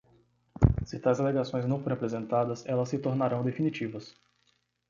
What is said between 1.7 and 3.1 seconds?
forem apresentadas, elas se